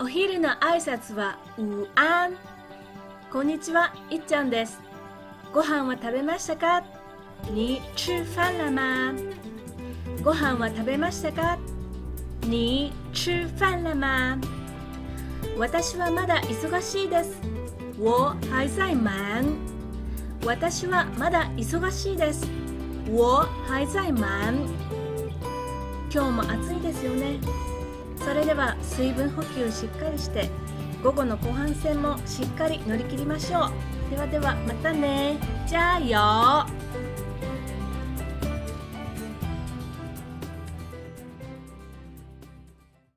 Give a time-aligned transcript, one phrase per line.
[0.00, 2.32] お昼の挨拶は午安
[3.30, 4.80] こんにちは、いっちゃんです。
[5.52, 6.82] ご飯は食べましたか？
[7.52, 9.14] 你吃饭了吗
[10.24, 11.58] ご飯は食べましたか？
[12.42, 14.36] 你吃饭了吗
[15.56, 17.38] 私はまだ忙しいです。
[17.96, 19.44] 我还在忙
[20.44, 22.50] 私はまだ忙しいです。
[23.12, 24.54] 我还在忙
[26.10, 27.33] 今日も暑いですよね。
[28.34, 30.50] れでは水分補給しっかりして
[31.02, 34.10] 午後の後半戦もしっかり乗り切りましょう。
[34.10, 35.36] ではではまたね。
[35.66, 36.93] じゃあよ